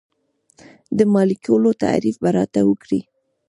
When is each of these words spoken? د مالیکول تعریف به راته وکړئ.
د 0.97 0.99
مالیکول 1.13 1.63
تعریف 1.83 2.15
به 2.23 2.29
راته 2.37 2.61
وکړئ. 2.69 3.01